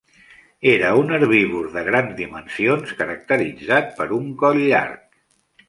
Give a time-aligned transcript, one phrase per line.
[0.69, 5.09] Era un herbívor de grans dimensions caracteritzat per un coll llarg.